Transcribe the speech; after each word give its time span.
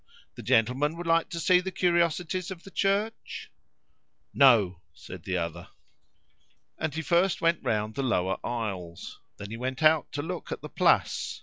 The 0.33 0.41
gentleman 0.41 0.97
would 0.97 1.05
like 1.05 1.29
to 1.29 1.39
see 1.39 1.59
the 1.59 1.69
curiosities 1.71 2.49
of 2.49 2.63
the 2.63 2.71
church?" 2.71 3.51
"No!" 4.33 4.81
said 4.95 5.25
the 5.25 5.37
other. 5.37 5.67
And 6.79 6.95
he 6.95 7.03
first 7.03 7.39
went 7.39 7.61
round 7.63 7.93
the 7.93 8.01
lower 8.01 8.39
aisles. 8.43 9.19
Then 9.37 9.51
he 9.51 9.57
went 9.57 9.83
out 9.83 10.11
to 10.13 10.23
look 10.23 10.51
at 10.51 10.61
the 10.63 10.69
Place. 10.69 11.39